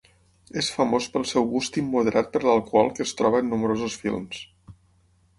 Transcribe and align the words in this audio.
És 0.59 0.67
famós 0.75 1.07
pel 1.17 1.25
seu 1.31 1.43
gust 1.51 1.75
immoderat 1.81 2.31
per 2.35 2.41
l'alcohol 2.45 2.89
que 2.95 3.05
es 3.09 3.13
troba 3.19 3.41
en 3.45 3.51
nombrosos 3.55 3.99
films. 4.05 4.41